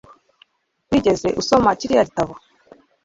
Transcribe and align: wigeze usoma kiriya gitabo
wigeze 0.89 1.27
usoma 1.41 1.69
kiriya 1.79 2.07
gitabo 2.09 2.33